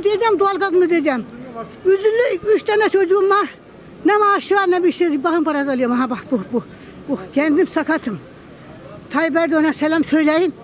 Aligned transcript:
ödeyeceğim, 0.00 0.40
doğalgaz 0.40 0.72
mı 0.72 0.84
ödeyeceğim? 0.84 1.24
Üzüllü 1.84 2.54
üç 2.54 2.62
tane 2.62 2.88
çocuğum 2.88 3.30
var. 3.30 3.48
Ne 4.04 4.16
maaşı 4.16 4.54
var 4.54 4.70
ne 4.70 4.84
bir 4.84 4.92
şey. 4.92 5.24
Bakın 5.24 5.44
parası 5.44 5.70
alıyorum. 5.70 5.96
Ha 5.96 6.10
bak 6.10 6.24
bu, 6.30 6.40
bu. 6.52 6.64
bu. 7.08 7.18
Kendim 7.34 7.66
sakatım. 7.66 8.18
Tayyip 9.10 9.36
Erdoğan'a 9.36 9.72
selam 9.72 10.04
söyleyin. 10.04 10.54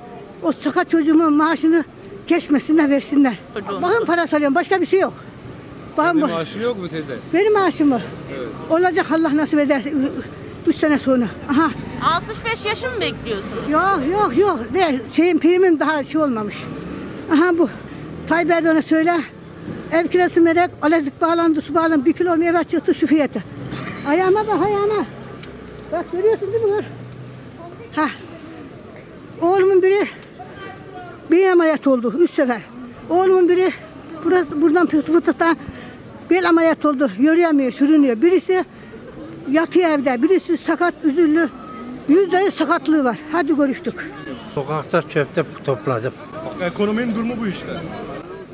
O 0.43 0.53
sakat 0.53 0.91
çocuğumun 0.91 1.33
maaşını 1.33 1.85
kesmesinler, 2.27 2.91
versinler. 2.91 3.39
Çocuğun. 3.55 3.83
Bakın 3.83 4.05
parası 4.05 4.37
alıyorum. 4.37 4.55
Başka 4.55 4.81
bir 4.81 4.87
şey 4.87 5.01
yok. 5.01 5.13
Bakın 5.97 6.23
bu. 6.23 6.29
Maaşın 6.29 6.61
yok 6.61 6.79
mu 6.79 6.89
teyze? 6.89 7.17
Benim 7.35 7.53
maaşım 7.53 7.89
mı? 7.89 8.01
Olacak 8.71 9.07
Allah 9.13 9.37
nasip 9.37 9.59
ederse. 9.59 9.93
Üç 10.67 10.77
sene 10.77 10.99
sonra. 10.99 11.25
Aha. 11.51 11.71
65 12.17 12.65
yaşı 12.65 12.87
mı 12.87 13.01
bekliyorsunuz? 13.01 13.71
Yok 13.71 14.01
yok 14.13 14.39
yok. 14.39 14.75
De, 14.75 15.01
şeyin 15.17 15.39
primim 15.39 15.81
daha 15.81 16.05
şey 16.05 16.21
olmamış. 16.21 16.57
Aha 17.35 17.59
bu. 17.59 17.69
Tayyip 18.31 18.51
Erdoğan'a 18.51 18.83
söyle. 18.83 19.21
Ev 19.93 20.09
kirası 20.09 20.41
melek, 20.41 20.71
elektrik 20.87 21.21
bağlandı, 21.21 21.61
su 21.61 21.75
bağlandı. 21.75 22.05
Bir 22.05 22.13
kilo 22.13 22.37
meyve 22.37 22.65
çıktı 22.65 22.95
şu 22.95 23.07
fiyata. 23.07 23.41
Ayağıma 24.09 24.47
bak 24.47 24.63
ayağıma. 24.63 25.05
Bak 25.93 26.13
görüyorsun 26.13 26.53
değil 26.53 26.65
mi? 26.65 26.71
Gör. 26.71 26.85
Ha. 27.93 28.09
Oğlumun 29.41 29.83
biri 29.83 30.07
bir 31.31 31.49
ameliyat 31.49 31.87
oldu. 31.87 32.15
Üç 32.19 32.31
sefer. 32.31 32.61
Oğlumun 33.09 33.49
biri 33.49 33.73
burası, 34.25 34.63
buradan 34.63 34.87
fıtıktan 34.87 35.57
bel 36.31 36.49
ameliyat 36.49 36.85
oldu. 36.85 37.11
Yürüyemiyor, 37.19 37.73
sürünüyor. 37.73 38.23
Birisi 38.23 38.65
yatıyor 39.51 39.91
evde. 39.91 40.23
Birisi 40.23 40.59
sakat, 40.59 40.95
üzüllü. 41.05 41.49
Yüzde 42.09 42.37
yüz 42.37 42.55
sakatlığı 42.55 43.05
var. 43.05 43.19
Hadi 43.33 43.57
görüştük. 43.57 44.11
Sokakta 44.55 45.03
çöpte 45.09 45.45
topladım. 45.65 46.13
Ekonominin 46.61 47.15
durumu 47.15 47.35
bu 47.41 47.47
işte. 47.47 47.69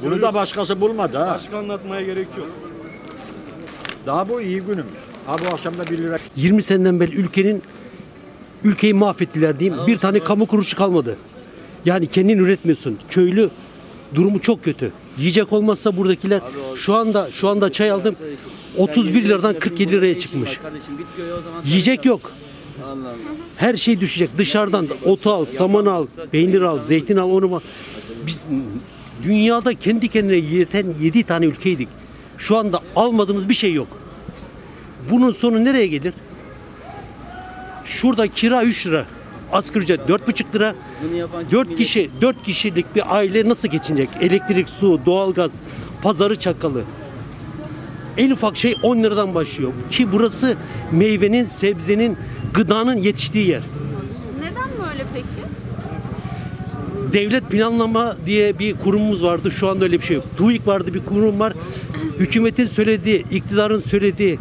Bunu 0.05 0.23
da 0.23 0.35
başkası 0.35 0.81
bulmadı 0.81 1.17
ha. 1.19 1.35
Başka 1.35 1.59
anlatmaya 1.59 2.03
gerek 2.03 2.29
yok. 2.39 2.49
Daha 4.07 4.29
bu 4.29 4.41
iyi 4.41 4.61
günüm. 4.61 4.87
Ha 5.27 5.37
bu 5.45 5.55
akşam 5.55 5.79
da 5.79 5.87
1 5.87 5.99
lira 5.99 6.19
20 6.37 6.63
seneden 6.63 7.01
beri 7.01 7.15
ülkenin 7.17 7.63
ülkeyi 8.65 8.95
mahvettiler 8.95 9.61
diyeyim. 9.61 9.87
Bir 9.87 9.97
tane 9.97 10.21
kamu 10.21 10.47
kuruluşu 10.47 10.77
kalmadı. 10.77 11.17
Yani 11.85 12.07
kendin 12.07 12.39
üretmiyorsun. 12.39 12.99
Köylü 13.09 13.51
durumu 14.15 14.41
çok 14.41 14.65
kötü. 14.65 14.93
Yiyecek 15.19 15.53
olmazsa 15.53 15.97
buradakiler 15.97 16.41
şu 16.77 16.95
anda 16.95 17.29
şu 17.33 17.49
anda 17.49 17.73
çay 17.73 17.91
aldım 17.91 18.17
31 18.79 19.25
liradan 19.25 19.59
47 19.59 19.93
liraya 19.93 20.19
çıkmış. 20.19 20.61
Yiyecek 21.65 22.05
yok. 22.05 22.33
Her 23.57 23.77
şey 23.77 24.01
düşecek. 24.01 24.31
Dışarıdan 24.39 24.89
da 24.89 24.93
otu 25.05 25.31
al, 25.31 25.47
saman 25.47 25.87
al, 25.87 26.07
peynir 26.33 26.61
al, 26.61 26.81
zeytin 26.81 27.17
al, 27.17 27.31
onu 27.31 27.55
al. 27.55 27.61
Biz 28.27 28.45
dünyada 29.27 29.75
kendi 29.75 30.09
kendine 30.09 30.37
yeten 30.37 30.87
7 31.01 31.23
tane 31.23 31.47
ülkeydik. 31.47 31.89
Şu 32.39 32.57
anda 32.57 32.81
almadığımız 32.97 33.49
bir 33.49 33.55
şey 33.55 33.73
yok. 33.73 33.89
Bunun 35.11 35.31
sonu 35.31 35.65
nereye 35.65 35.87
gelir? 35.87 36.15
Şurada 37.85 38.29
kira 38.29 38.63
3 38.65 38.87
lira. 38.87 39.07
Asgari 39.53 39.85
ücret 39.85 40.01
4,5 40.09 40.55
lira. 40.55 40.75
4 41.53 41.77
kişi, 41.77 42.11
4 42.21 42.43
kişilik 42.43 42.97
bir 42.97 43.17
aile 43.17 43.49
nasıl 43.49 43.69
geçinecek? 43.69 44.09
Elektrik, 44.21 44.69
su, 44.69 45.01
doğalgaz, 45.07 45.53
pazarı 46.03 46.39
çakalı. 46.39 46.85
En 48.17 48.31
ufak 48.31 48.57
şey 48.57 48.77
10 48.83 48.97
liradan 49.03 49.35
başlıyor. 49.35 49.73
Ki 49.91 50.13
burası 50.13 50.57
meyvenin, 50.93 51.45
sebzenin, 51.45 52.17
gıdanın 52.55 52.97
yetiştiği 52.97 53.49
yer. 53.49 53.63
Neden 54.41 54.89
böyle 54.89 55.05
peki? 55.15 55.27
Devlet 57.17 57.51
planlama 57.51 58.17
diye 58.27 58.59
bir 58.59 58.75
kurumumuz 58.75 59.23
vardı. 59.23 59.51
Şu 59.51 59.69
anda 59.69 59.85
öyle 59.85 59.99
bir 59.99 60.05
şey 60.05 60.17
yok. 60.17 60.25
TÜİK 60.39 60.67
vardı 60.67 60.95
bir 60.95 61.05
kurum 61.05 61.41
var. 61.41 61.53
Hükümetin 62.19 62.67
söylediği, 62.67 63.25
iktidarın 63.31 63.81
söylediği 63.81 64.39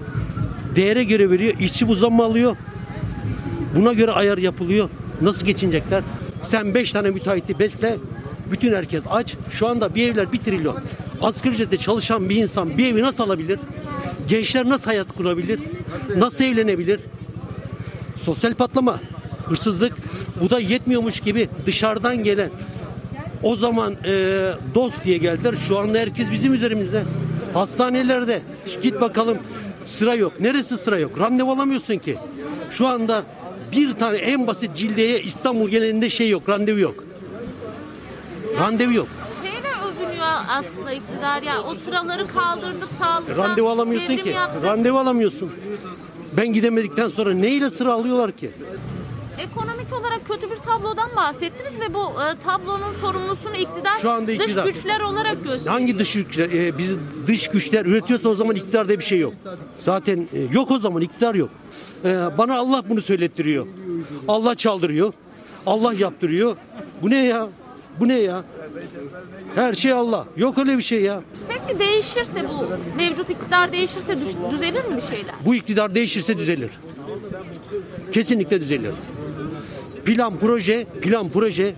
değere 0.76 1.03
göre 1.03 1.30
veriyor. 1.30 1.53
İşçi 1.59 1.88
bu 1.88 1.96
zammı 1.96 2.23
alıyor. 2.23 2.58
Buna 3.75 3.94
göre 3.94 4.12
ayar 4.12 4.38
yapılıyor. 4.38 4.90
Nasıl 5.22 5.46
geçinecekler? 5.46 6.03
Sen 6.41 6.74
5 6.74 6.91
tane 6.91 7.09
müteahhiti 7.09 7.59
besle. 7.59 7.97
Bütün 8.52 8.74
herkes 8.74 9.03
aç. 9.09 9.36
Şu 9.52 9.68
anda 9.68 9.96
bir 9.96 10.09
evler 10.09 10.31
1 10.31 10.38
trilyon. 10.38 10.78
Asgari 11.22 11.53
ücretle 11.53 11.78
çalışan 11.78 12.30
bir 12.30 12.36
insan 12.36 12.78
bir 12.78 12.94
evi 12.94 13.02
nasıl 13.02 13.24
alabilir? 13.24 13.59
Gençler 14.28 14.69
nasıl 14.69 14.86
hayat 14.86 15.07
kurabilir? 15.18 15.59
Nasıl 16.18 16.44
evlenebilir? 16.44 17.00
Sosyal 18.16 18.53
patlama, 18.53 19.00
hırsızlık. 19.47 19.94
Bu 20.41 20.50
da 20.50 20.59
yetmiyormuş 20.59 21.19
gibi 21.19 21.50
dışarıdan 21.66 22.23
gelen 22.23 22.50
o 23.44 23.56
zaman 23.56 23.94
e, 24.06 24.51
dost 24.75 25.03
diye 25.03 25.17
geldiler. 25.17 25.56
Şu 25.67 25.79
anda 25.79 25.97
herkes 25.97 26.31
bizim 26.31 26.53
üzerimizde. 26.53 27.03
Hastanelerde 27.53 28.41
git 28.83 29.01
bakalım 29.01 29.38
sıra 29.83 30.16
yok. 30.16 30.39
Neresi 30.39 30.78
sıra 30.78 31.00
yok? 31.00 31.19
Randevu 31.19 31.51
alamıyorsun 31.51 31.97
ki. 31.97 32.17
Şu 32.72 32.88
anda 32.88 33.23
bir 33.72 33.94
tane 33.94 34.17
en 34.17 34.47
basit 34.47 34.75
cildeye 34.75 35.22
İstanbul 35.22 35.69
genelinde 35.69 36.09
şey 36.09 36.29
yok. 36.29 36.50
Randevu 36.50 36.79
yok. 36.79 37.03
Randevu 38.59 38.94
yok. 38.94 39.07
Şeyle 39.44 39.67
övünüyor 40.07 40.27
aslında 40.50 40.91
iktidar 40.91 41.41
ya. 41.41 41.63
O 41.63 41.75
sıraları 41.75 42.27
kaldırdık 42.27 42.89
sağlıktan. 43.00 43.38
Randevu 43.38 43.69
alamıyorsun 43.69 44.09
devrim 44.09 44.23
ki. 44.23 44.29
yaptık. 44.29 44.63
Randevu 44.63 44.97
alamıyorsun. 44.97 45.51
Ben 46.38 46.53
gidemedikten 46.53 47.09
sonra 47.09 47.33
neyle 47.33 47.69
sıra 47.69 47.94
alıyorlar 47.94 48.31
ki? 48.31 48.51
Ekonomik 49.40 49.94
olarak 49.94 50.28
kötü 50.28 50.51
bir 50.51 50.56
tablodan 50.56 51.16
bahsettiniz 51.16 51.79
ve 51.79 51.94
bu 51.94 52.00
e, 52.00 52.44
tablonun 52.46 52.94
sorumlusunu 53.01 53.56
iktidar, 53.56 53.97
Şu 54.01 54.12
anda 54.12 54.31
iktidar. 54.31 54.66
dış 54.66 54.73
güçler 54.73 55.00
olarak 55.00 55.44
gösteriyor. 55.44 55.68
Hangi 55.68 56.00
dış 56.00 56.13
güçler? 56.13 56.50
e, 56.50 56.78
biz 56.78 56.96
dış 57.28 57.47
güçler 57.47 57.85
üretiyorsa 57.85 58.29
o 58.29 58.35
zaman 58.35 58.56
iktidar 58.56 58.88
diye 58.88 59.00
bir 59.00 59.03
şey 59.03 59.19
yok. 59.19 59.34
Zaten 59.78 60.28
e, 60.34 60.53
yok 60.56 60.72
o 60.72 60.79
zaman 60.79 61.01
iktidar 61.01 61.35
yok. 61.35 61.50
E, 62.06 62.18
bana 62.38 62.57
Allah 62.57 62.84
bunu 62.90 63.01
söylettiriyor. 63.01 63.68
Allah 64.28 64.56
çaldırıyor. 64.56 65.13
Allah 65.66 65.94
yaptırıyor. 65.94 66.57
Bu 67.01 67.09
ne 67.09 67.25
ya? 67.25 67.47
Bu 68.00 68.07
ne 68.07 68.19
ya? 68.19 68.44
Her 69.56 69.74
şey 69.74 69.91
Allah. 69.91 70.25
Yok 70.38 70.57
öyle 70.57 70.78
bir 70.78 70.84
şey 70.84 71.01
ya. 71.01 71.22
Peki 71.47 71.79
değişirse 71.79 72.45
bu 72.50 72.66
mevcut 72.97 73.29
iktidar 73.29 73.72
değişirse 73.72 74.22
düş- 74.22 74.51
düzelir 74.51 74.84
mi 74.85 74.97
bir 74.97 75.16
şeyler? 75.16 75.35
Bu 75.45 75.56
iktidar 75.56 75.95
değişirse 75.95 76.40
düzelir. 76.40 76.69
Kesinlikle 78.12 78.62
düzelir. 78.62 78.91
Plan 80.06 80.34
proje, 80.40 80.86
plan 81.02 81.30
proje 81.30 81.75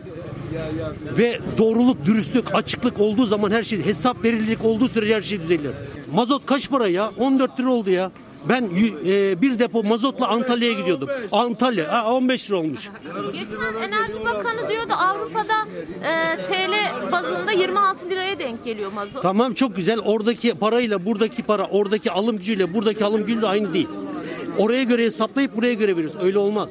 ve 1.18 1.40
doğruluk, 1.58 2.06
dürüstlük, 2.06 2.56
açıklık 2.56 3.00
olduğu 3.00 3.26
zaman 3.26 3.52
her 3.52 3.64
şey 3.64 3.86
hesap 3.86 4.24
verilirlik 4.24 4.66
olduğu 4.66 4.88
sürece 4.88 5.16
her 5.16 5.22
şey 5.22 5.42
düzelir. 5.42 5.72
Mazot 6.14 6.46
kaç 6.46 6.70
para 6.70 6.88
ya? 6.88 7.12
14 7.18 7.60
lira 7.60 7.70
oldu 7.72 7.90
ya. 7.90 8.12
Ben 8.50 8.70
e, 9.06 9.42
bir 9.42 9.60
depo 9.60 9.84
mazotla 9.84 10.28
Antalya'ya 10.28 10.74
gidiyordum. 10.80 11.10
Antalya 11.32 11.94
ha, 11.94 12.14
15 12.14 12.50
lira 12.50 12.58
olmuş. 12.58 12.90
Geçen 13.34 13.90
Enerji 13.92 14.26
Bakanı 14.26 14.70
diyordu 14.70 14.94
Avrupa'da 14.94 15.68
e, 16.04 16.38
TL 16.38 17.12
bazında 17.12 17.52
26 17.52 18.10
liraya 18.10 18.40
denk 18.40 18.64
geliyor 18.64 18.92
mazot. 18.92 19.24
Tamam 19.24 19.54
çok 19.54 19.76
güzel. 19.76 20.00
Oradaki 20.00 20.54
parayla 20.54 21.06
buradaki 21.06 21.44
para, 21.44 21.66
oradaki 21.66 22.12
alım 22.12 22.38
gücüyle 22.38 22.74
buradaki 22.74 23.06
alım 23.06 23.26
gücü 23.26 23.42
de 23.42 23.48
aynı 23.48 23.74
değil. 23.74 23.88
Oraya 24.58 24.84
göre 24.84 25.04
hesaplayıp 25.04 25.58
buraya 25.58 25.74
göre 25.74 25.96
veriyoruz. 25.96 26.16
Öyle 26.24 26.38
olmaz. 26.38 26.70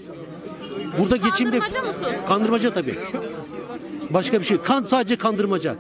Burada 0.99 1.17
geçim 1.17 1.53
de 1.53 1.59
Kandırmaca 1.59 1.83
mı 1.83 1.93
söz? 2.05 2.29
Kandırmaca 2.29 2.75
tabii. 2.75 2.95
Başka 4.11 4.41
bir 4.41 4.45
şey. 4.45 4.57
Kan 4.63 4.83
sadece 4.83 5.17
kandırmaca. 5.17 5.77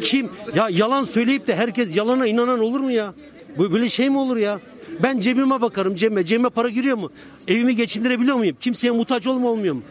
Kim 0.00 0.28
ya 0.54 0.68
yalan 0.70 1.04
söyleyip 1.04 1.46
de 1.46 1.56
herkes 1.56 1.96
yalana 1.96 2.26
inanan 2.26 2.60
olur 2.60 2.80
mu 2.80 2.90
ya? 2.90 3.14
Bu 3.58 3.72
böyle 3.72 3.88
şey 3.88 4.10
mi 4.10 4.18
olur 4.18 4.36
ya? 4.36 4.60
Ben 5.02 5.18
cebime 5.18 5.60
bakarım 5.60 5.94
cebime. 5.94 6.24
Cebime 6.24 6.48
para 6.48 6.68
giriyor 6.68 6.96
mu? 6.96 7.10
Evimi 7.48 7.76
geçindirebiliyor 7.76 8.36
muyum? 8.36 8.56
Kimseye 8.60 8.90
muhtaç 8.90 9.26
olma 9.26 9.48
olmuyor 9.50 9.74
mu? 9.74 9.82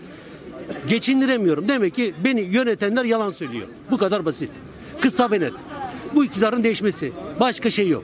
Geçindiremiyorum. 0.87 1.67
Demek 1.69 1.95
ki 1.95 2.13
beni 2.25 2.41
yönetenler 2.41 3.05
yalan 3.05 3.29
söylüyor. 3.29 3.67
Bu 3.91 3.97
kadar 3.97 4.25
basit. 4.25 4.49
Kısa 5.01 5.31
ve 5.31 5.39
net. 5.39 5.53
Bu 6.15 6.25
iktidarın 6.25 6.63
değişmesi. 6.63 7.11
Başka 7.39 7.69
şey 7.69 7.87
yok. 7.87 8.03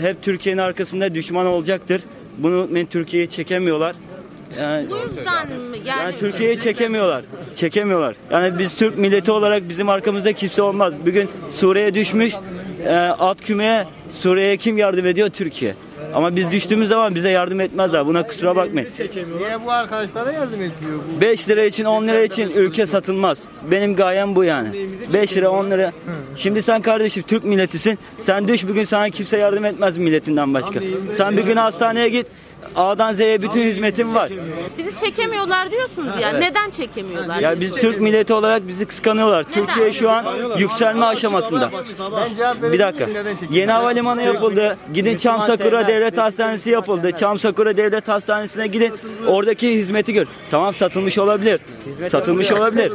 hep 0.00 0.22
Türkiye'nin 0.22 0.60
arkasında 0.60 1.14
düşman 1.14 1.46
olacaktır. 1.46 2.02
Bunu 2.38 2.66
men 2.70 2.86
Türkiye'ye 2.86 3.28
çekemiyorlar. 3.28 3.96
Yani, 4.60 4.90
Bu 4.90 4.96
yüzden 4.96 5.46
mi? 5.48 5.78
Yani, 5.84 6.02
yani 6.02 6.14
Türkiye'ye 6.18 6.58
çekemiyorlar. 6.58 7.24
Çekemiyorlar. 7.54 8.14
Yani 8.30 8.58
biz 8.58 8.74
Türk 8.74 8.98
milleti 8.98 9.30
olarak 9.32 9.68
bizim 9.68 9.88
arkamızda 9.88 10.32
kimse 10.32 10.62
olmaz. 10.62 10.94
Bugün 11.06 11.28
Suriye 11.48 11.94
düşmüş. 11.94 12.34
E, 12.84 12.94
alt 12.96 13.42
kümeye 13.42 13.86
Suriye'ye 14.20 14.56
kim 14.56 14.78
yardım 14.78 15.06
ediyor? 15.06 15.28
Türkiye. 15.28 15.74
Ama 16.14 16.36
biz 16.36 16.50
düştüğümüz 16.50 16.88
zaman 16.88 17.14
bize 17.14 17.30
yardım 17.30 17.60
etmezler. 17.60 18.06
Buna 18.06 18.26
kusura 18.26 18.56
bakmayın. 18.56 18.88
Niye 19.38 19.64
bu 19.66 19.70
arkadaşlara 19.72 20.32
yardım 20.32 20.62
etmiyor? 20.62 20.98
5 21.20 21.48
lira 21.48 21.64
için 21.64 21.84
10 21.84 22.08
lira 22.08 22.20
için 22.22 22.50
ülke 22.50 22.86
satılmaz. 22.86 23.48
Benim 23.70 23.96
gayem 23.96 24.34
bu 24.34 24.44
yani. 24.44 24.68
5 25.14 25.36
lira 25.36 25.50
10 25.50 25.70
lira. 25.70 25.92
Şimdi 26.36 26.62
sen 26.62 26.82
kardeşim 26.82 27.22
Türk 27.22 27.44
milletisin. 27.44 27.98
Sen 28.18 28.48
düş 28.48 28.68
bugün 28.68 28.84
sana 28.84 29.10
kimse 29.10 29.36
yardım 29.36 29.64
etmez 29.64 29.96
milletinden 29.96 30.54
başka. 30.54 30.80
Sen 31.16 31.36
bir 31.36 31.42
gün 31.44 31.56
hastaneye 31.56 32.08
git. 32.08 32.26
A'dan 32.76 33.12
Z'ye 33.12 33.42
bütün 33.42 33.62
hizmetim 33.62 34.14
var. 34.14 34.30
Bizi 34.78 35.00
çekemiyorlar 35.00 35.70
diyorsunuz 35.70 36.20
ya. 36.20 36.28
Neden 36.32 36.70
çekemiyorlar? 36.70 37.38
Ya 37.40 37.60
biz 37.60 37.74
Türk 37.74 38.00
milleti 38.00 38.34
olarak 38.34 38.68
bizi 38.68 38.86
kıskanıyorlar. 38.86 39.44
Türkiye 39.54 39.92
şu 39.92 40.10
an 40.10 40.24
yükselme 40.58 41.06
aşamasında. 41.06 41.70
Bir 42.72 42.78
dakika. 42.78 43.06
Yeni 43.50 43.72
havalimanı 43.72 44.22
yapıldı. 44.22 44.76
Gidin 44.94 45.16
Çam 45.16 45.40
Sakura 45.42 45.86
Devlet 45.86 46.18
Hastanesi 46.18 46.70
yapıldı. 46.70 47.10
Çam 47.12 47.38
Sakura 47.38 47.76
Devlet 47.76 48.08
Hastanesi'ne 48.08 48.66
gidin. 48.66 48.92
Oradaki 49.26 49.70
hizmeti 49.74 50.12
gör. 50.12 50.26
Tamam 50.50 50.74
satılmış 50.74 51.18
olabilir. 51.18 51.60
Satılmış 52.02 52.52
olabilir. 52.52 52.92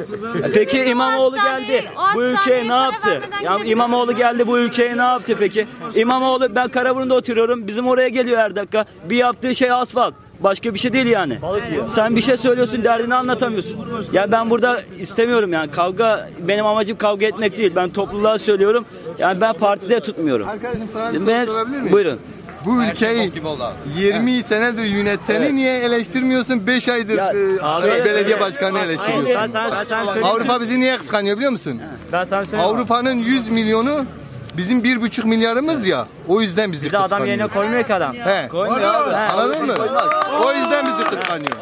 Peki 0.53 0.83
İmamoğlu 0.83 1.35
geldi. 1.35 1.85
Bu 2.15 2.23
ülkeye 2.23 2.69
ne 2.69 2.73
yaptı? 2.73 3.21
Ya 3.43 3.57
İmamoğlu 3.65 4.15
geldi 4.15 4.47
bu 4.47 4.59
ülkeye 4.59 4.97
ne 4.97 5.01
yaptı 5.01 5.35
peki? 5.39 5.67
İmamoğlu 5.95 6.55
ben 6.55 6.67
Karaburun'da 6.67 7.15
oturuyorum. 7.15 7.67
Bizim 7.67 7.87
oraya 7.87 8.07
geliyor 8.09 8.37
her 8.37 8.55
dakika. 8.55 8.85
Bir 9.09 9.15
yaptığı 9.17 9.52
şey 9.55 9.71
asfalt. 9.71 10.13
Başka 10.39 10.73
bir 10.73 10.79
şey 10.79 10.93
değil 10.93 11.05
yani. 11.05 11.39
Sen 11.87 12.15
bir 12.15 12.21
şey 12.21 12.37
söylüyorsun 12.37 12.83
derdini 12.83 13.15
anlatamıyorsun. 13.15 13.79
Ya 14.13 14.31
ben 14.31 14.49
burada 14.49 14.79
istemiyorum 14.99 15.53
yani 15.53 15.71
kavga 15.71 16.29
benim 16.47 16.65
amacım 16.65 16.97
kavga 16.97 17.25
etmek 17.25 17.57
değil. 17.57 17.71
Ben 17.75 17.89
topluluğa 17.89 18.39
söylüyorum. 18.39 18.85
Yani 19.19 19.41
ben 19.41 19.53
partide 19.53 19.99
tutmuyorum. 19.99 20.49
Arkadaşım 20.49 20.87
sana 20.93 21.13
bir 21.13 21.27
Ben, 21.27 21.45
soru 21.45 21.53
sorabilir 21.55 21.77
miyim? 21.81 21.91
buyurun. 21.93 22.19
Bu 22.65 22.83
ülkeyi 22.83 23.31
20 23.97 24.43
senedir 24.43 24.83
yönetseni 24.83 25.55
niye 25.55 25.79
eleştirmiyorsun? 25.79 26.67
5 26.67 26.89
aydır 26.89 27.17
Ya, 27.17 27.31
e, 27.31 27.61
abi- 27.61 28.05
belediye 28.05 28.39
başkanı 28.39 28.79
eleştiriyorsun. 28.79 29.35
Ben 29.35 29.47
sana, 29.47 29.71
ben 29.71 29.83
sana 29.83 30.05
söyleyeyim. 30.05 30.27
Avrupa 30.27 30.61
bizi 30.61 30.79
niye 30.79 30.97
kıskanıyor 30.97 31.35
biliyor 31.37 31.51
musun? 31.51 31.81
Ben 32.11 32.23
sana 32.23 32.45
söyleyeyim. 32.45 32.65
Avrupa'nın 32.65 33.13
100 33.13 33.49
milyonu 33.49 34.05
bizim 34.57 34.79
1,5 34.83 35.27
milyarımız 35.27 35.87
ya. 35.87 36.07
O 36.27 36.41
yüzden 36.41 36.71
bizi 36.71 36.85
Bizi 36.85 36.97
adam 36.97 37.03
kıskanıyor. 37.03 37.27
yerine 37.27 37.47
koymuyor 37.47 37.83
ki 37.83 37.93
adam. 37.93 38.13
He. 38.15 38.47
Koymuyor 38.47 38.93
abi. 38.93 39.15
Anladın 39.15 39.65
mı? 39.65 39.73
O 40.45 40.53
yüzden 40.53 40.85
bizi 40.85 41.09
kıskanıyor. 41.09 41.57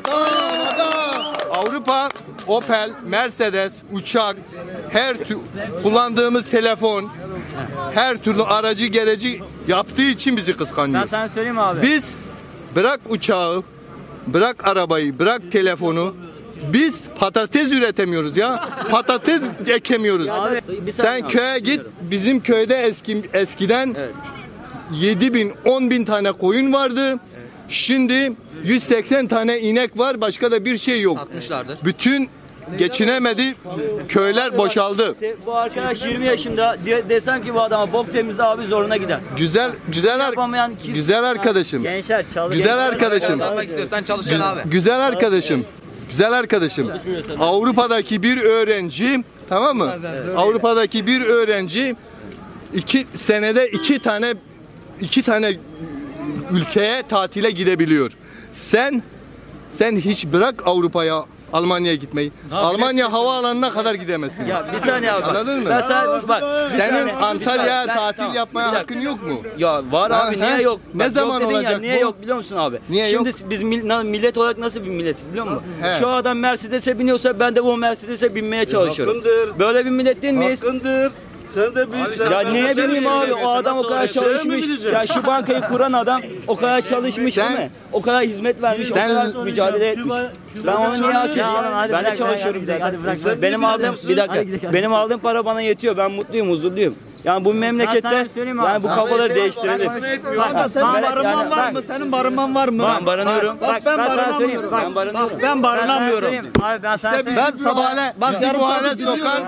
Avrupa 1.56 2.10
Opel, 2.48 2.92
Mercedes, 3.06 3.74
uçak, 3.92 4.36
her 4.90 5.18
tür 5.18 5.38
kullandığımız 5.84 6.46
telefon, 6.50 7.10
her 7.94 8.18
türlü 8.18 8.44
aracı 8.44 8.86
gereci 8.86 9.42
yaptığı 9.68 10.02
için 10.02 10.38
bizi 10.38 10.52
Ben 10.52 10.58
kıskanıyor. 10.58 11.08
sana 11.12 11.30
söyleyeyim 11.30 11.60
abi. 11.60 11.82
Biz 11.82 12.16
bırak 12.76 13.00
uçağı, 13.10 13.64
bırak 14.28 14.68
arabayı, 14.68 15.20
bırak 15.20 15.42
telefonu. 15.52 16.16
Biz 16.74 17.06
patates 17.20 17.72
üretemiyoruz 17.72 18.38
ya. 18.38 18.66
Patates 18.92 19.42
ekemiyoruz. 19.68 20.30
Abi, 20.30 20.62
Sen 20.92 21.28
köye 21.28 21.60
git. 21.60 21.82
Bizim 22.02 22.40
köyde 22.40 22.76
eski 22.76 23.24
eskiden 23.34 23.96
7 24.94 25.34
bin, 25.34 25.54
10 25.66 25.90
bin 25.90 26.06
tane 26.06 26.32
koyun 26.32 26.74
vardı. 26.74 27.16
Şimdi 27.70 28.32
180 28.64 29.28
tane 29.28 29.60
inek 29.60 29.98
var. 29.98 30.22
Başka 30.22 30.52
da 30.52 30.66
bir 30.66 30.78
şey 30.78 31.02
yok. 31.02 31.18
Satmışlardır. 31.20 31.78
Bütün 31.84 32.30
geçinemedi. 32.78 33.56
Köyler 34.10 34.58
boşaldı. 34.58 35.16
Bu 35.46 35.56
arkadaş 35.56 36.02
20 36.06 36.26
yaşında 36.26 36.78
de- 36.86 37.10
desem 37.10 37.44
ki 37.44 37.54
bu 37.54 37.62
adama 37.62 37.94
bok 37.94 38.14
temizle 38.14 38.44
abi 38.44 38.68
zoruna 38.68 38.98
gider. 38.98 39.20
Güzel 39.38 39.72
güzel 39.94 40.16
ar- 40.26 40.30
Yapamayan 40.30 40.74
kim? 40.84 40.94
güzel 40.94 41.24
arkadaşım. 41.24 41.84
Gençler 41.84 42.26
çalış. 42.34 42.58
Güzel 42.58 42.80
arkadaşım. 42.80 43.40
Kazanmak 43.40 43.66
istiyorsan 43.66 44.04
çalışacaksın 44.04 44.46
abi. 44.46 44.62
Güzel 44.70 45.00
arkadaşım. 45.00 45.66
Güzel 46.12 46.32
arkadaşım. 46.32 46.92
Avrupa'daki 47.40 48.24
bir 48.24 48.38
öğrenci 48.42 49.24
tamam 49.50 49.78
mı? 49.78 49.92
Avrupa'daki 50.38 51.08
bir 51.08 51.22
öğrenci 51.22 51.96
iki 52.74 53.08
senede 53.14 53.70
iki 53.70 54.00
tane 54.00 54.34
iki 55.02 55.22
tane 55.22 55.58
ülkeye 56.52 57.04
tatile 57.04 57.52
gidebiliyor. 57.52 58.12
Sen 58.52 59.04
sen 59.70 59.96
hiç 59.96 60.26
bırak 60.26 60.64
Avrupa'ya 60.66 61.26
Almanya'ya 61.54 61.96
gitmeyi. 61.96 62.32
Almanya 62.52 63.14
havaalanına 63.14 63.74
kadar 63.74 63.96
gidemezsin. 63.96 64.46
Ya 64.46 64.66
bir 64.74 64.88
saniye 64.88 65.12
abi. 65.12 65.24
Anladın 65.26 65.60
mı? 65.64 65.70
Ben 65.70 65.82
sana 65.82 66.28
bak. 66.28 66.42
bir 66.72 66.78
Senin 66.78 66.98
saniye, 66.98 67.14
Antalya'ya. 67.16 67.86
Ben- 67.88 67.96
tatil 67.96 68.18
tamam, 68.18 68.36
yapmaya 68.36 68.70
bir 68.72 68.76
dakika. 68.76 68.96
hakkın 68.96 69.06
yok 69.06 69.24
mu? 69.24 69.42
Ya 69.58 69.82
var 69.92 70.12
Ha, 70.12 70.28
abi 70.28 70.40
ha? 70.40 70.46
niye 70.48 70.62
yok? 70.62 70.80
Ne 70.94 71.06
Bak, 71.06 71.12
zaman 71.12 71.40
yok 71.40 71.50
dedin 71.50 71.56
olacak 71.56 71.72
ya, 71.72 71.78
niye 71.80 71.98
bu? 71.98 72.02
yok 72.02 72.22
biliyor 72.22 72.38
musun 72.38 72.58
abi? 72.58 72.80
Niye 72.90 73.10
Şimdi 73.10 73.30
yok? 73.30 73.38
biz 73.50 73.62
mil- 73.64 74.04
millet 74.06 74.38
olarak 74.38 74.58
nasıl 74.58 74.84
bir 74.84 74.90
milletiz 74.90 75.28
biliyor 75.30 75.46
musun? 75.48 75.68
He. 75.82 76.00
Şu 76.00 76.08
adam 76.10 76.38
Mercedes'e 76.40 77.00
biniyorsa 77.00 77.40
ben 77.40 77.56
de 77.56 77.64
bu 77.64 77.78
Mercedes'e 77.78 78.36
binmeye 78.36 78.66
çalışıyorum. 78.66 79.24
Böyle 79.60 79.86
bir 79.86 79.90
millet 79.92 80.22
değil 80.22 80.34
miyiz? 80.34 80.60
Hakkındır. 80.64 81.12
Sen 81.54 81.76
de 81.76 81.92
büyük 81.92 82.32
Ya 82.32 82.40
niye 82.40 82.78
bileyim 82.78 83.08
abi 83.08 83.34
o 83.34 83.50
adam 83.50 83.78
o 83.78 83.84
kadar 83.84 84.02
mi 84.02 84.08
çalışmış. 84.12 84.66
Ya 84.94 85.08
şu 85.08 85.26
bankayı 85.28 85.62
kuran 85.62 85.94
adam 85.94 86.22
o 86.48 86.56
kadar 86.56 86.82
çalışmış 86.82 87.34
Sen- 87.34 87.48
değil 87.50 87.60
mi? 87.60 87.72
O 87.94 88.02
kadar 88.02 88.24
hizmet 88.24 88.62
vermiş, 88.62 88.90
Sen- 88.90 89.10
o 89.10 89.14
kadar 89.32 89.44
mücadele 89.44 89.90
etmiş. 89.90 90.06
Ben 90.66 90.74
onu 90.76 91.02
niye 91.02 91.12
hak 91.14 91.30
ediyorum? 91.32 91.54
hadi 91.74 91.94
Ben 91.94 92.00
de 92.00 92.04
bırak, 92.06 92.18
çalışıyorum 92.18 92.68
bırak, 92.68 92.82
hadi 92.82 92.98
zaten. 92.98 93.04
bırak, 93.04 93.26
bırak. 93.26 93.42
Benim 93.42 93.66
aldığım 93.66 93.96
bir 94.08 94.18
dakika. 94.18 94.44
Gidelim. 94.44 94.74
Benim 94.74 94.94
aldığım 94.94 95.20
para 95.20 95.46
bana 95.46 95.62
yetiyor. 95.62 95.98
Ben 95.98 96.12
mutluyum, 96.12 96.50
huzurluyum. 96.50 96.96
Yani 97.24 97.46
bu 97.46 97.50
Ben 97.50 97.56
memlekette 97.58 98.02
sana 98.02 98.28
söyleyeyim 98.34 98.60
abi. 98.60 98.68
yani 98.68 98.84
bu 98.84 98.88
kafaları 98.88 99.36
değiştirelim. 99.36 99.88
Bak, 100.38 100.72
Senin 100.72 100.86
bak, 100.88 101.04
barınman 101.04 101.50
bak, 101.52 101.58
var 101.58 101.72
mı? 101.72 101.82
Senin 101.88 102.12
barınman 102.12 102.56
var 102.56 102.68
mı? 102.68 102.84
Ben 102.88 103.06
barınıyorum. 103.06 103.58
Bak, 103.62 103.70
ben 103.74 103.80
sana 103.80 103.98
barınamıyorum. 103.98 104.38
söyleyeyim, 104.40 104.72
bak, 104.72 104.82
Ben 104.86 104.96
barınıyorum. 104.96 105.32
Ben 105.42 105.42
ben 105.42 105.54
sana 105.54 105.64
barınamıyorum. 105.64 106.22
söyleyeyim. 106.22 106.46
Abi 106.62 106.84
ben 106.84 106.96
sana 106.96 107.12
İşte 107.18 107.24
söyleyeyim. 107.32 107.54
bak, 108.22 108.32
bizi 108.34 108.44
yarım 108.44 108.62
bu 108.62 108.70
hale 108.70 108.96
sokan 108.96 109.42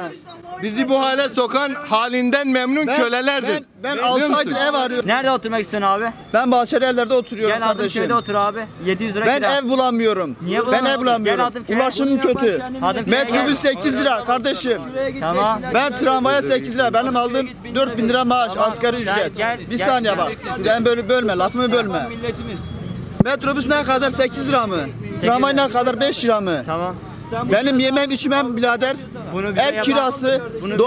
bizi 0.63 0.89
bu 0.89 1.01
hale 1.01 1.30
sokan 1.30 1.74
halinden 1.89 2.48
memnun 2.48 2.86
kölelerdir. 2.86 3.48
Ben, 3.50 3.63
ben 3.83 3.92
Biliyor 3.94 4.07
6 4.10 4.19
musun? 4.30 4.33
aydır 4.33 4.56
ev 4.69 4.74
arıyorum. 4.74 5.10
Nerede 5.10 5.31
oturmak 5.31 5.62
istiyorsun 5.62 5.88
abi? 5.88 6.06
Ben 6.33 6.51
Bahçelievler'de 6.51 7.13
oturuyorum 7.13 7.60
Gel 7.60 7.68
kardeşim. 7.68 8.01
Adımköy'de 8.01 8.19
otur 8.19 8.36
abi. 8.36 8.65
700 8.86 9.15
lira 9.15 9.25
Ben 9.25 9.38
kira. 9.38 9.57
ev 9.57 9.69
bulamıyorum. 9.69 10.36
Niye 10.42 10.60
ben 10.60 10.65
bulamazsın? 10.65 10.95
ev 10.95 11.01
bulamıyorum. 11.01 11.50
Gel. 11.68 11.77
Ulaşımım 11.77 12.19
kötü. 12.19 12.57
Gel. 12.81 13.04
Metrobüs 13.06 13.60
8 13.60 14.01
lira 14.01 14.24
kardeşim. 14.25 14.81
Tamam. 15.19 15.62
Ben 15.74 15.94
tramvaya 15.94 16.42
8 16.42 16.77
lira. 16.77 16.94
Benim 16.94 17.16
aldığım 17.16 17.50
4000 17.75 18.09
lira 18.09 18.25
maaş, 18.25 18.57
asgari 18.57 18.95
ücret. 18.95 19.38
gel, 19.38 19.59
bir 19.71 19.77
gel, 19.77 19.88
saniye 19.88 20.13
gel. 20.16 20.25
bak. 20.25 20.31
Ben 20.66 20.86
böyle 20.86 21.09
bölme, 21.09 21.38
lafımı 21.38 21.71
bölme. 21.71 22.07
Milletimiz. 22.09 22.59
Metrobüs 23.25 23.68
ne 23.68 23.83
kadar 23.83 24.12
8 24.12 24.50
lira 24.50 24.68
mı? 24.68 24.77
Tramvay 25.21 25.56
ne 25.56 25.69
kadar 25.69 26.00
5 26.01 26.24
lira 26.25 26.42
mı? 26.42 26.63
Tamam. 26.66 26.95
Benim 27.51 27.80
yemem 27.80 28.12
içmem 28.12 28.57
birader. 28.57 28.95
Ev 29.57 29.81
kirası, 29.81 30.41
Bunu- 30.62 30.80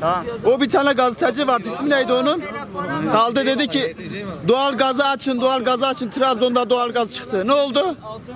Tamam. 0.00 0.24
O 0.46 0.60
bir 0.60 0.70
tane 0.70 0.92
gazeteci 0.92 1.48
vardı. 1.48 1.64
İsmi 1.68 1.90
neydi 1.90 2.12
onun? 2.12 2.42
Kaldı 3.12 3.46
dedi 3.46 3.68
ki 3.68 3.96
doğal 4.48 4.76
gazı 4.76 5.04
açın, 5.06 5.40
doğal 5.40 5.64
gazı 5.64 5.86
açın. 5.86 6.10
Trabzon'da 6.10 6.70
doğal 6.70 6.90
gaz 6.90 7.12
çıktı. 7.12 7.46
Ne 7.48 7.52
oldu? 7.52 7.94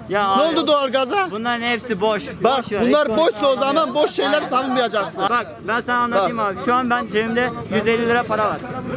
Ya 0.09 0.37
Ne 0.37 0.43
abi, 0.43 0.59
oldu 0.59 0.67
doğal 0.67 0.89
gaza? 0.93 1.29
Bunların 1.31 1.63
hepsi 1.63 2.01
boş. 2.01 2.23
Bak 2.45 2.65
Boş 2.71 2.81
bunlar 2.81 3.17
boşsa 3.17 3.47
o 3.53 3.57
zaman 3.57 3.95
boş 3.95 4.11
şeyler 4.11 4.41
savunmayacaksın. 4.43 5.25
Bak 5.31 5.47
ben 5.69 5.81
sana 5.81 5.99
anlatayım 5.99 6.39
abi. 6.39 6.57
Şu 6.65 6.75
an 6.75 6.91
ben 6.91 7.07
cebimde 7.13 7.51
150 7.75 8.09
lira 8.09 8.23
para 8.23 8.45
var. 8.49 8.57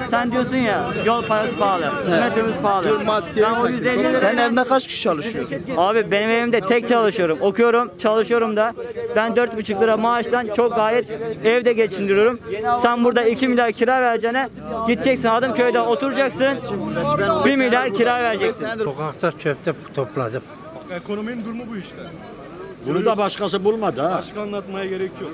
Sen 0.10 0.32
diyorsun 0.32 0.56
ya 0.56 0.90
yol 1.06 1.26
parası 1.26 1.58
pahalı, 1.58 1.92
metrobüs 2.10 2.56
pahalı. 2.64 3.04
maskeyi 3.06 3.46
Ben 3.46 3.52
o 3.60 3.64
tak. 3.64 3.72
150 3.72 4.00
lira... 4.04 4.14
Sen 4.14 4.38
evde 4.38 4.64
kaç 4.64 4.88
kişi 4.88 5.02
çalışıyor? 5.02 5.46
Abi 5.78 6.12
benim 6.12 6.30
evimde 6.30 6.62
tek 6.62 6.88
çalışıyorum. 6.88 7.38
Okuyorum, 7.42 7.92
çalışıyorum 8.02 8.56
da. 8.56 8.74
Ben 9.16 9.32
4,5 9.32 9.82
lira 9.82 9.98
maaştan 9.98 10.48
çok 10.56 10.76
gayet 10.76 11.08
evde 11.46 11.74
geçindiriyorum. 11.74 12.40
Sen 12.78 13.04
burada 13.04 13.24
2 13.24 13.48
milyar 13.48 13.72
kira 13.72 14.02
vereceğine 14.02 14.50
gideceksin 14.88 15.30
Adımköy'de 15.30 15.82
oturacaksın. 15.82 16.58
1 17.46 17.56
milyar 17.56 17.94
kira 17.94 18.20
vereceksin. 18.24 18.68
Sokakta 18.84 19.32
çöpte 19.40 19.74
topladım. 19.94 20.44
Ekonominin 20.92 21.46
durumu 21.46 21.64
bu 21.72 21.78
işte. 21.78 21.98
Bunu 22.88 23.06
da 23.06 23.18
başkası 23.18 23.64
bulmadı 23.64 24.02
ha. 24.02 24.12
Başka 24.18 24.42
anlatmaya 24.42 24.86
gerek 24.86 25.12
yok. 25.22 25.32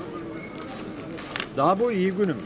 Daha 1.56 1.80
bu 1.80 1.92
iyi 1.92 2.10
günümüz. 2.12 2.44